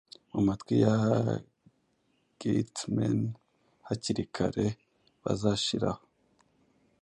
[0.33, 0.95] Mu matwi ya
[2.39, 3.19] Geatmen
[3.87, 4.65] hakiri kare
[5.23, 6.03] bazashiraho